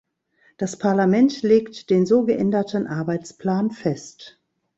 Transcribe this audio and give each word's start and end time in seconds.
Das 0.57 0.77
Parlament 0.77 1.43
legt 1.43 1.91
den 1.91 2.07
so 2.07 2.23
geänderten 2.25 2.87
Arbeitsplan 2.87 3.69
fest. 3.69 4.41